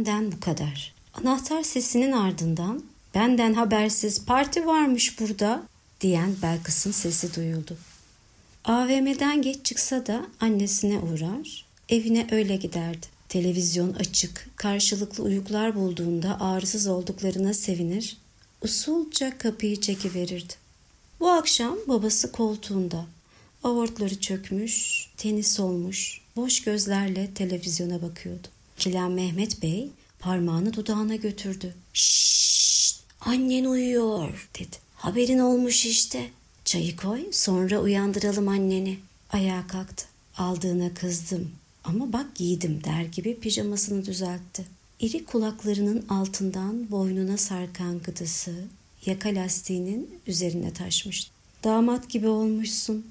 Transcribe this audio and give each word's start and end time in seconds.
Benden 0.00 0.32
bu 0.32 0.40
kadar. 0.40 0.94
Anahtar 1.14 1.62
sesinin 1.62 2.12
ardından 2.12 2.82
benden 3.14 3.54
habersiz 3.54 4.24
parti 4.24 4.66
varmış 4.66 5.20
burada 5.20 5.62
diyen 6.00 6.34
Belkıs'ın 6.42 6.90
sesi 6.90 7.34
duyuldu. 7.34 7.76
AVM'den 8.64 9.42
geç 9.42 9.66
çıksa 9.66 10.06
da 10.06 10.26
annesine 10.40 10.98
uğrar, 10.98 11.64
evine 11.88 12.28
öyle 12.30 12.56
giderdi. 12.56 13.06
Televizyon 13.28 13.92
açık, 13.92 14.48
karşılıklı 14.56 15.24
uyuklar 15.24 15.74
bulduğunda 15.74 16.40
ağrısız 16.40 16.86
olduklarına 16.86 17.54
sevinir, 17.54 18.16
usulca 18.62 19.38
kapıyı 19.38 19.80
çekiverirdi. 19.80 20.52
Bu 21.20 21.30
akşam 21.30 21.76
babası 21.88 22.32
koltuğunda, 22.32 23.06
aortları 23.64 24.20
çökmüş, 24.20 25.06
tenis 25.16 25.60
olmuş, 25.60 26.20
boş 26.36 26.62
gözlerle 26.62 27.34
televizyona 27.34 28.02
bakıyordu. 28.02 28.48
Kilen 28.80 29.10
Mehmet 29.10 29.62
Bey 29.62 29.90
parmağını 30.18 30.74
dudağına 30.74 31.16
götürdü. 31.16 31.74
Şşşt, 31.92 33.00
annen 33.20 33.64
uyuyor 33.64 34.48
dedi. 34.58 34.76
Haberin 34.94 35.38
olmuş 35.38 35.86
işte. 35.86 36.30
Çayı 36.64 36.96
koy 36.96 37.32
sonra 37.32 37.78
uyandıralım 37.80 38.48
anneni. 38.48 38.98
Ayağa 39.32 39.66
kalktı. 39.66 40.06
Aldığına 40.36 40.94
kızdım 40.94 41.50
ama 41.84 42.12
bak 42.12 42.34
giydim 42.34 42.84
der 42.84 43.02
gibi 43.02 43.40
pijamasını 43.40 44.06
düzeltti. 44.06 44.66
İri 45.00 45.24
kulaklarının 45.24 46.06
altından 46.08 46.90
boynuna 46.90 47.36
sarkan 47.36 47.98
gıdısı 47.98 48.54
yaka 49.06 49.28
lastiğinin 49.28 50.10
üzerine 50.26 50.72
taşmıştı. 50.72 51.30
Damat 51.64 52.10
gibi 52.10 52.28
olmuşsun. 52.28 53.06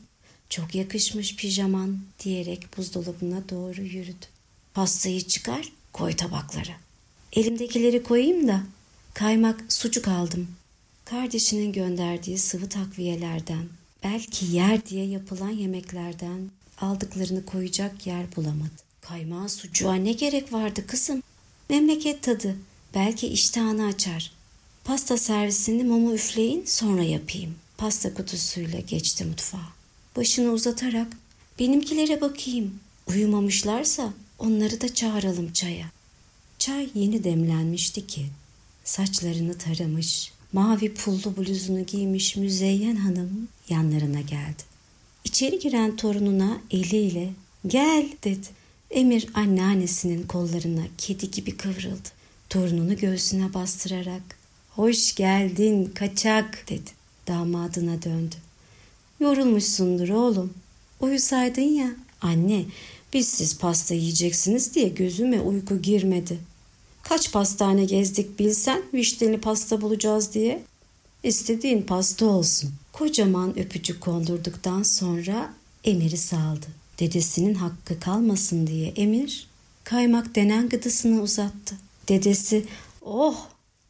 Çok 0.49 0.75
yakışmış 0.75 1.35
pijaman 1.35 1.99
diyerek 2.23 2.77
buzdolabına 2.77 3.49
doğru 3.49 3.81
yürüdü. 3.81 4.38
Pastayı 4.73 5.21
çıkar 5.21 5.71
koy 5.93 6.15
tabaklara. 6.15 6.73
Elimdekileri 7.33 8.03
koyayım 8.03 8.47
da 8.47 8.63
kaymak 9.13 9.73
sucuk 9.73 10.07
aldım. 10.07 10.47
Kardeşinin 11.05 11.71
gönderdiği 11.71 12.37
sıvı 12.37 12.69
takviyelerden, 12.69 13.65
belki 14.03 14.45
yer 14.45 14.85
diye 14.85 15.05
yapılan 15.05 15.49
yemeklerden 15.49 16.49
aldıklarını 16.81 17.45
koyacak 17.45 18.07
yer 18.07 18.35
bulamadı. 18.35 18.71
Kaymağı 19.01 19.49
sucuğa 19.49 19.95
ne 19.95 20.11
gerek 20.11 20.53
vardı 20.53 20.87
kızım? 20.87 21.23
Memleket 21.69 22.23
tadı. 22.23 22.55
Belki 22.95 23.27
iştahını 23.27 23.85
açar. 23.85 24.31
Pasta 24.83 25.17
servisini 25.17 25.83
mumu 25.83 26.13
üfleyin 26.13 26.65
sonra 26.65 27.03
yapayım. 27.03 27.55
Pasta 27.77 28.13
kutusuyla 28.13 28.79
geçti 28.79 29.25
mutfağa. 29.25 29.69
Başını 30.15 30.51
uzatarak 30.51 31.07
benimkilere 31.59 32.21
bakayım. 32.21 32.79
Uyumamışlarsa 33.07 34.13
onları 34.39 34.81
da 34.81 34.93
çağıralım 34.93 35.53
çaya. 35.53 35.85
Çay 36.59 36.89
yeni 36.95 37.23
demlenmişti 37.23 38.07
ki 38.07 38.25
saçlarını 38.83 39.57
taramış, 39.57 40.31
mavi 40.53 40.93
pullu 40.93 41.37
bluzunu 41.37 41.85
giymiş 41.85 42.35
müzeyyen 42.35 42.95
hanım 42.95 43.47
yanlarına 43.69 44.21
geldi. 44.21 44.63
İçeri 45.25 45.59
giren 45.59 45.95
torununa 45.95 46.61
eliyle 46.71 47.29
gel 47.67 48.09
dedi. 48.23 48.47
Emir 48.91 49.27
anneannesinin 49.33 50.27
kollarına 50.27 50.83
kedi 50.97 51.31
gibi 51.31 51.57
kıvrıldı. 51.57 52.09
Torununu 52.49 52.97
göğsüne 52.97 53.53
bastırarak 53.53 54.21
hoş 54.69 55.15
geldin 55.15 55.91
kaçak 55.95 56.65
dedi. 56.69 56.89
Damadına 57.27 58.01
döndü. 58.01 58.35
Yorulmuşsundur 59.19 60.09
oğlum. 60.09 60.53
Uyusaydın 60.99 61.61
ya. 61.61 61.89
Anne 62.21 62.65
biz 63.13 63.27
siz 63.27 63.57
pasta 63.57 63.93
yiyeceksiniz 63.93 64.75
diye 64.75 64.87
gözüme 64.87 65.41
uyku 65.41 65.81
girmedi. 65.81 66.39
Kaç 67.03 67.31
pastane 67.31 67.85
gezdik 67.85 68.39
bilsen 68.39 68.83
vişneli 68.93 69.41
pasta 69.41 69.81
bulacağız 69.81 70.33
diye. 70.33 70.63
İstediğin 71.23 71.81
pasta 71.81 72.25
olsun. 72.25 72.71
Kocaman 72.93 73.59
öpücük 73.59 74.01
kondurduktan 74.01 74.83
sonra 74.83 75.53
Emir'i 75.83 76.17
saldı. 76.17 76.65
Dedesinin 76.99 77.53
hakkı 77.53 77.99
kalmasın 77.99 78.67
diye 78.67 78.87
Emir 78.87 79.47
kaymak 79.83 80.35
denen 80.35 80.69
gıdısını 80.69 81.21
uzattı. 81.21 81.75
Dedesi 82.09 82.65
oh 83.01 83.47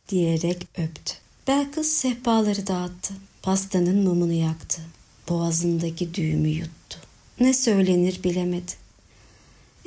diyerek 0.09 0.67
öptü. 0.77 1.13
Belkıs 1.47 1.88
sehpaları 1.88 2.67
dağıttı. 2.67 3.13
Pastanın 3.41 4.03
mumunu 4.03 4.33
yaktı. 4.33 4.81
Boğazındaki 5.29 6.13
düğümü 6.13 6.47
yuttu. 6.47 6.99
Ne 7.39 7.53
söylenir 7.53 8.23
bilemedi. 8.23 8.71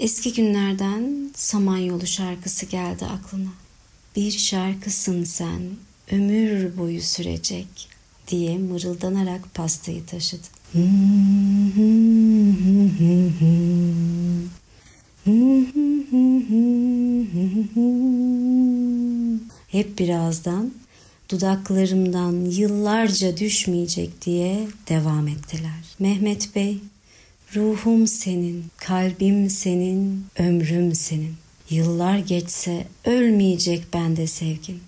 Eski 0.03 0.33
günlerden 0.33 1.31
Samanyolu 1.35 2.07
şarkısı 2.07 2.67
geldi 2.67 3.05
aklına. 3.05 3.49
Bir 4.17 4.31
şarkısın 4.31 5.25
sen, 5.25 5.61
ömür 6.11 6.77
boyu 6.77 7.03
sürecek 7.03 7.67
diye 8.29 8.59
mırıldanarak 8.59 9.55
pastayı 9.55 10.07
taşıdı. 10.07 10.47
Hep 19.69 19.99
birazdan 19.99 20.73
dudaklarımdan 21.29 22.45
yıllarca 22.45 23.37
düşmeyecek 23.37 24.23
diye 24.23 24.69
devam 24.89 25.29
ettiler. 25.29 25.85
Mehmet 25.99 26.55
Bey, 26.55 26.79
ruhum 27.55 28.07
senin, 28.07 28.65
kalbim 28.77 29.51
senin, 29.51 30.27
ömrüm 30.39 30.95
senin. 30.95 31.35
Yıllar 31.71 32.19
geçse 32.19 32.87
ölmeyecek 33.05 33.95
bende 33.95 34.27
sevgin. 34.27 34.81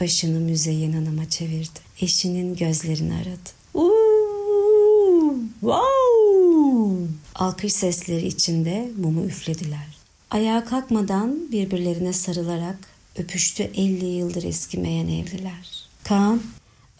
Başını 0.00 0.40
Müzeyyen 0.40 0.92
Hanım'a 0.92 1.28
çevirdi. 1.28 1.80
Eşinin 2.00 2.56
gözlerini 2.56 3.14
aradı. 3.14 3.50
Uuu, 3.74 5.38
wow! 5.60 7.14
Alkış 7.34 7.72
sesleri 7.72 8.26
içinde 8.26 8.90
mumu 8.98 9.24
üflediler. 9.24 9.86
Ayağa 10.30 10.64
kalkmadan 10.64 11.52
birbirlerine 11.52 12.12
sarılarak 12.12 12.78
öpüştü 13.16 13.62
50 13.62 14.04
yıldır 14.04 14.42
eskimeyen 14.42 15.08
evliler. 15.08 15.88
Kaan, 16.04 16.42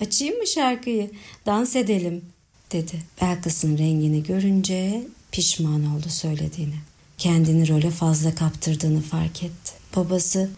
açayım 0.01 0.39
mı 0.39 0.47
şarkıyı? 0.47 1.11
Dans 1.47 1.77
edelim 1.77 2.23
dedi. 2.73 3.03
Belkıs'ın 3.23 3.79
rengini 3.79 4.23
görünce 4.23 5.07
pişman 5.33 5.97
oldu 5.97 6.09
söylediğini. 6.09 6.75
Kendini 7.19 7.69
role 7.69 7.91
fazla 7.91 8.35
kaptırdığını 8.35 9.01
fark 9.01 9.43
etti. 9.43 9.73
Babası, 9.97 10.51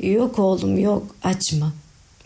yok 0.00 0.38
oğlum 0.38 0.78
yok 0.78 1.16
açma. 1.22 1.72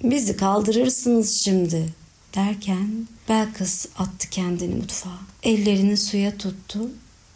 Bizi 0.02 0.36
kaldırırsınız 0.36 1.40
şimdi 1.40 1.88
derken 2.34 3.06
Belkıs 3.28 3.86
attı 3.98 4.30
kendini 4.30 4.74
mutfağa. 4.74 5.18
Ellerini 5.42 5.96
suya 5.96 6.38
tuttu. 6.38 6.90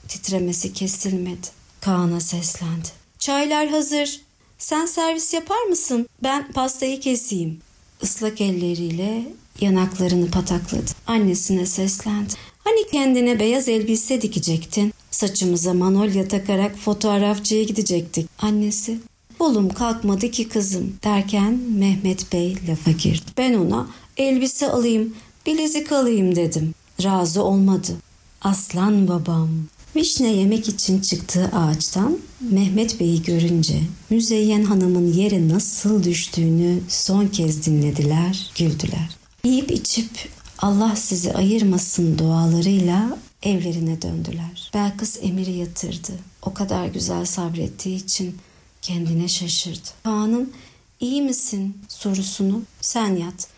Titremesi 0.08 0.72
kesilmedi. 0.72 1.46
Kaan'a 1.80 2.20
seslendi. 2.20 2.88
Çaylar 3.18 3.68
hazır. 3.68 4.20
Sen 4.58 4.86
servis 4.86 5.34
yapar 5.34 5.62
mısın? 5.62 6.08
Ben 6.22 6.52
pastayı 6.52 7.00
keseyim. 7.00 7.60
Islak 8.02 8.40
elleriyle 8.40 9.24
yanaklarını 9.60 10.30
patakladı. 10.30 10.90
Annesine 11.06 11.66
seslendi. 11.66 12.32
Hani 12.64 12.86
kendine 12.92 13.40
beyaz 13.40 13.68
elbise 13.68 14.22
dikecektin? 14.22 14.92
Saçımıza 15.10 15.74
manolya 15.74 16.28
takarak 16.28 16.76
fotoğrafçıya 16.76 17.62
gidecektik. 17.62 18.28
Annesi 18.38 18.98
Oğlum 19.40 19.68
kalkmadı 19.68 20.30
ki 20.30 20.48
kızım 20.48 20.96
derken 21.04 21.52
Mehmet 21.54 22.32
Bey 22.32 22.56
lafa 22.68 22.90
girdi. 22.90 23.24
Ben 23.38 23.54
ona 23.54 23.86
elbise 24.16 24.70
alayım, 24.70 25.14
bilezik 25.46 25.92
alayım 25.92 26.36
dedim. 26.36 26.74
Razı 27.02 27.42
olmadı. 27.42 27.96
Aslan 28.42 29.08
babam. 29.08 29.48
Vişne 29.96 30.32
yemek 30.32 30.68
için 30.68 31.00
çıktığı 31.00 31.48
ağaçtan 31.48 32.18
Mehmet 32.40 33.00
Bey'i 33.00 33.22
görünce 33.22 33.80
Müzeyyen 34.10 34.62
Hanım'ın 34.64 35.12
yere 35.12 35.48
nasıl 35.48 36.04
düştüğünü 36.04 36.80
son 36.88 37.26
kez 37.26 37.66
dinlediler, 37.66 38.50
güldüler. 38.58 39.16
Yiyip 39.44 39.70
içip 39.70 40.10
Allah 40.58 40.96
sizi 40.96 41.34
ayırmasın 41.34 42.18
dualarıyla 42.18 43.18
evlerine 43.42 44.02
döndüler. 44.02 44.70
Belkıs 44.74 45.18
Emir'i 45.22 45.52
yatırdı. 45.52 46.12
O 46.42 46.54
kadar 46.54 46.86
güzel 46.86 47.24
sabrettiği 47.24 48.04
için 48.04 48.36
kendine 48.82 49.28
şaşırdı. 49.28 49.88
Kaan'ın 50.04 50.52
iyi 51.00 51.22
misin 51.22 51.78
sorusunu 51.88 52.62
sen 52.80 53.16
yat 53.16 53.48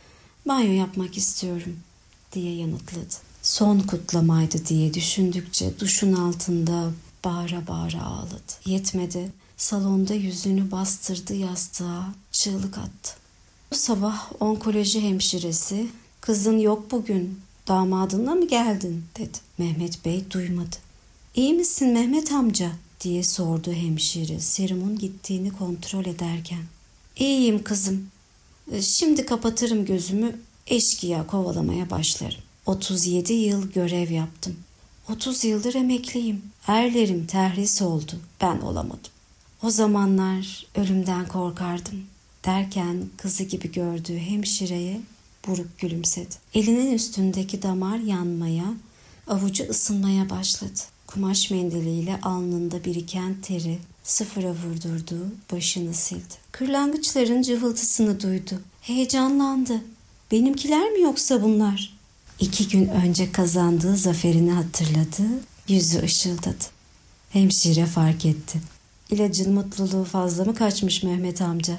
banyo 0.49 0.73
yapmak 0.73 1.17
istiyorum 1.17 1.77
diye 2.33 2.57
yanıtladı. 2.57 3.30
Son 3.43 3.81
kutlamaydı 3.81 4.67
diye 4.67 4.95
düşündükçe 4.95 5.81
duşun 5.81 6.13
altında 6.13 6.91
bağıra 7.25 7.67
bağıra 7.67 8.03
ağladı. 8.03 8.53
Yetmedi 8.65 9.33
salonda 9.57 10.15
yüzünü 10.15 10.71
bastırdı 10.71 11.35
yastığa 11.35 12.15
çığlık 12.33 12.79
attı. 12.79 13.13
Bu 13.73 13.77
sabah 13.77 14.43
onkoloji 14.43 15.01
hemşiresi 15.03 15.87
kızın 16.21 16.59
yok 16.59 16.91
bugün 16.91 17.41
damadınla 17.69 18.35
mı 18.35 18.49
geldin 18.49 19.05
dedi. 19.19 19.39
Mehmet 19.59 20.05
Bey 20.05 20.25
duymadı. 20.31 20.77
İyi 21.35 21.55
misin 21.55 21.89
Mehmet 21.89 22.33
amca 22.33 22.71
diye 23.01 23.23
sordu 23.23 23.73
hemşire 23.73 24.41
serumun 24.41 24.99
gittiğini 24.99 25.53
kontrol 25.53 26.07
ederken. 26.07 26.63
İyiyim 27.17 27.63
kızım. 27.63 28.07
E, 28.73 28.83
şimdi 28.83 29.27
kapatırım 29.27 29.85
gözümü, 29.85 30.41
eşkıya 30.67 31.27
kovalamaya 31.27 31.91
başlarım. 31.91 32.43
37 32.71 33.33
yıl 33.33 33.71
görev 33.71 34.11
yaptım. 34.11 34.57
30 35.09 35.45
yıldır 35.45 35.75
emekliyim. 35.75 36.43
Erlerim 36.67 37.27
terhis 37.27 37.83
oldu. 37.83 38.13
Ben 38.41 38.61
olamadım. 38.61 39.11
O 39.63 39.71
zamanlar 39.71 40.67
ölümden 40.77 41.29
korkardım. 41.29 42.05
Derken 42.45 43.05
kızı 43.17 43.45
gibi 43.45 43.73
gördüğü 43.73 44.19
hemşireye 44.19 45.01
buruk 45.47 45.79
gülümsedi. 45.79 46.35
Elinin 46.55 46.93
üstündeki 46.93 47.63
damar 47.63 47.99
yanmaya, 47.99 48.75
avucu 49.27 49.65
ısınmaya 49.71 50.31
başladı. 50.31 50.81
Kumaş 51.07 51.51
mendiliyle 51.51 52.21
alnında 52.23 52.85
biriken 52.85 53.35
teri 53.43 53.79
sıfıra 54.03 54.51
vurdurdu, 54.51 55.19
başını 55.53 55.95
sildi. 55.95 56.35
Kırlangıçların 56.53 57.43
cıvıltısını 57.43 58.21
duydu. 58.21 58.61
Heyecanlandı. 58.81 59.81
Benimkiler 60.33 60.91
mi 60.91 61.01
yoksa 61.01 61.43
bunlar? 61.43 62.00
İki 62.41 62.69
gün 62.69 62.89
önce 62.89 63.33
kazandığı 63.33 63.97
zaferini 63.97 64.51
hatırladı, 64.51 65.23
yüzü 65.69 66.03
ışıldadı. 66.03 66.65
Hemşire 67.31 67.87
fark 67.87 68.27
etti. 68.27 68.61
İlacın 69.11 69.55
mutluluğu 69.55 70.05
fazla 70.05 70.45
mı 70.45 70.55
kaçmış 70.55 71.03
Mehmet 71.03 71.43
amca? 71.43 71.79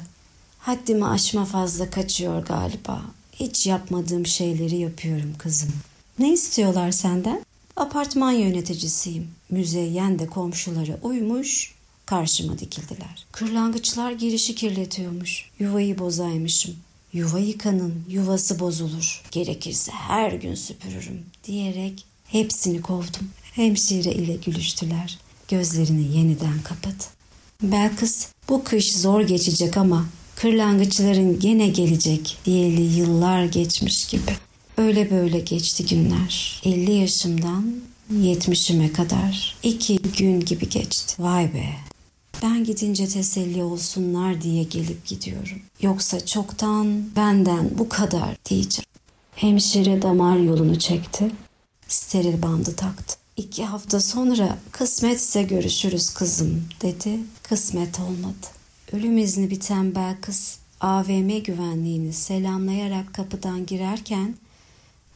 Haddimi 0.59 1.05
aşma 1.05 1.45
fazla 1.45 1.89
kaçıyor 1.89 2.45
galiba. 2.45 3.01
Hiç 3.33 3.67
yapmadığım 3.67 4.25
şeyleri 4.25 4.75
yapıyorum 4.75 5.33
kızım. 5.37 5.73
Ne 6.19 6.33
istiyorlar 6.33 6.91
senden? 6.91 7.45
Apartman 7.75 8.31
yöneticisiyim. 8.31 9.27
Müzeyyen 9.49 10.19
de 10.19 10.27
komşulara 10.27 10.99
uymuş, 11.01 11.75
karşıma 12.05 12.59
dikildiler. 12.59 13.25
Kırlangıçlar 13.31 14.11
girişi 14.11 14.55
kirletiyormuş. 14.55 15.49
Yuvayı 15.59 15.99
bozaymışım. 15.99 16.75
Yuva 17.13 17.39
yıkanın, 17.39 18.03
yuvası 18.09 18.59
bozulur. 18.59 19.21
Gerekirse 19.31 19.91
her 19.91 20.31
gün 20.31 20.55
süpürürüm 20.55 21.25
diyerek 21.43 22.05
hepsini 22.27 22.81
kovdum. 22.81 23.29
Hemşire 23.43 24.11
ile 24.11 24.35
gülüştüler. 24.35 25.19
Gözlerini 25.47 26.17
yeniden 26.17 26.61
kapadı. 26.63 27.03
Belkıs 27.61 28.27
bu 28.49 28.63
kış 28.63 28.95
zor 28.95 29.21
geçecek 29.21 29.77
ama 29.77 30.05
kırlangıçların 30.35 31.39
gene 31.39 31.67
gelecek 31.67 32.37
diyeli 32.45 32.81
yıllar 32.81 33.45
geçmiş 33.45 34.07
gibi. 34.07 34.31
Öyle 34.77 35.11
böyle 35.11 35.39
geçti 35.39 35.85
günler. 35.85 36.61
50 36.65 36.91
yaşımdan 36.91 37.75
70'ime 38.13 38.93
kadar 38.93 39.55
iki 39.63 39.97
gün 40.17 40.39
gibi 40.39 40.69
geçti. 40.69 41.23
Vay 41.23 41.53
be. 41.53 41.90
Ben 42.41 42.63
gidince 42.63 43.07
teselli 43.07 43.63
olsunlar 43.63 44.41
diye 44.41 44.63
gelip 44.63 45.05
gidiyorum. 45.05 45.61
Yoksa 45.81 46.25
çoktan 46.25 47.15
benden 47.15 47.69
bu 47.77 47.89
kadar 47.89 48.35
diyeceğim. 48.49 48.85
Hemşire 49.35 50.01
damar 50.01 50.38
yolunu 50.38 50.79
çekti. 50.79 51.31
Steril 51.88 52.41
bandı 52.41 52.75
taktı. 52.75 53.15
İki 53.38 53.65
hafta 53.65 54.01
sonra 54.01 54.57
kısmetse 54.71 55.43
görüşürüz 55.43 56.09
kızım 56.09 56.63
dedi. 56.81 57.19
Kısmet 57.43 57.99
olmadı. 57.99 58.47
Ölüm 58.91 59.17
izni 59.17 59.49
biten 59.49 59.95
Belkıs 59.95 60.57
AVM 60.81 61.37
güvenliğini 61.44 62.13
selamlayarak 62.13 63.13
kapıdan 63.13 63.65
girerken 63.65 64.35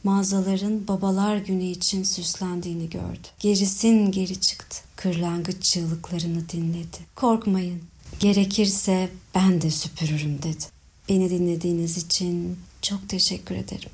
mağazaların 0.04 0.88
babalar 0.88 1.36
günü 1.36 1.64
için 1.64 2.02
süslendiğini 2.02 2.90
gördü. 2.90 3.28
Gerisin 3.38 4.12
geri 4.12 4.40
çıktı. 4.40 4.76
Kırlangıç 4.96 5.62
çığlıklarını 5.62 6.48
dinledi. 6.48 6.96
Korkmayın. 7.14 7.82
Gerekirse 8.20 9.10
ben 9.34 9.62
de 9.62 9.70
süpürürüm 9.70 10.42
dedi. 10.42 10.64
Beni 11.08 11.30
dinlediğiniz 11.30 11.98
için 11.98 12.58
çok 12.82 13.08
teşekkür 13.08 13.54
ederim. 13.54 13.90